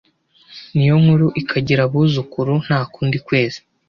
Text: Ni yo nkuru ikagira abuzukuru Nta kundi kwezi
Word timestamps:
Ni 0.75 0.83
yo 0.89 0.95
nkuru 1.01 1.27
ikagira 1.41 1.81
abuzukuru 1.87 2.53
Nta 2.65 2.79
kundi 2.93 3.17
kwezi 3.27 3.59